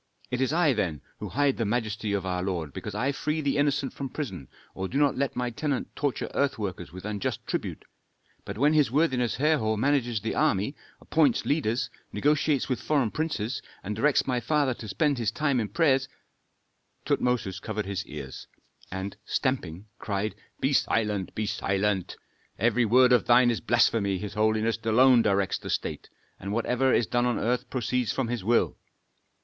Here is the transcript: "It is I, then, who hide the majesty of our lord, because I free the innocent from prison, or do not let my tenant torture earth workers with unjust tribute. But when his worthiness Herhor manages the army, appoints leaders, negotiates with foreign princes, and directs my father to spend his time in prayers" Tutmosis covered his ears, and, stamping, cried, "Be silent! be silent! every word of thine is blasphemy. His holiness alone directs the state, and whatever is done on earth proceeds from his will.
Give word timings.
"It 0.31 0.41
is 0.41 0.51
I, 0.51 0.73
then, 0.73 1.01
who 1.19 1.29
hide 1.29 1.57
the 1.57 1.63
majesty 1.65 2.11
of 2.13 2.25
our 2.25 2.41
lord, 2.41 2.73
because 2.73 2.95
I 2.95 3.11
free 3.11 3.39
the 3.39 3.57
innocent 3.57 3.93
from 3.93 4.09
prison, 4.09 4.47
or 4.73 4.87
do 4.87 4.97
not 4.97 5.15
let 5.15 5.35
my 5.35 5.51
tenant 5.51 5.95
torture 5.95 6.27
earth 6.33 6.57
workers 6.57 6.91
with 6.91 7.05
unjust 7.05 7.45
tribute. 7.45 7.85
But 8.43 8.57
when 8.57 8.73
his 8.73 8.89
worthiness 8.89 9.35
Herhor 9.35 9.77
manages 9.77 10.19
the 10.19 10.33
army, 10.33 10.75
appoints 10.99 11.45
leaders, 11.45 11.91
negotiates 12.11 12.67
with 12.67 12.81
foreign 12.81 13.11
princes, 13.11 13.61
and 13.83 13.95
directs 13.95 14.25
my 14.25 14.39
father 14.39 14.73
to 14.73 14.87
spend 14.87 15.19
his 15.19 15.29
time 15.29 15.59
in 15.59 15.69
prayers" 15.69 16.09
Tutmosis 17.05 17.59
covered 17.59 17.85
his 17.85 18.03
ears, 18.07 18.47
and, 18.91 19.15
stamping, 19.23 19.85
cried, 19.99 20.33
"Be 20.59 20.73
silent! 20.73 21.35
be 21.35 21.45
silent! 21.45 22.17
every 22.57 22.85
word 22.85 23.13
of 23.13 23.27
thine 23.27 23.51
is 23.51 23.61
blasphemy. 23.61 24.17
His 24.17 24.33
holiness 24.33 24.79
alone 24.83 25.21
directs 25.21 25.59
the 25.59 25.69
state, 25.69 26.09
and 26.39 26.51
whatever 26.51 26.91
is 26.91 27.05
done 27.05 27.27
on 27.27 27.37
earth 27.37 27.69
proceeds 27.69 28.11
from 28.11 28.29
his 28.29 28.43
will. 28.43 28.75